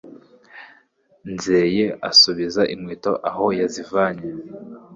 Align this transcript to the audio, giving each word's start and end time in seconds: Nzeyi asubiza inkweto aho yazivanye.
Nzeyi 1.33 1.85
asubiza 2.09 2.61
inkweto 2.73 3.11
aho 3.29 3.45
yazivanye. 3.59 4.27